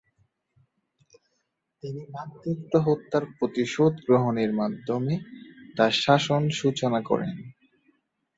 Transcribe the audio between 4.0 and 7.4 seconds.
গ্রহণের মাধ্যমে তাঁর শাসন সূচনা করেন।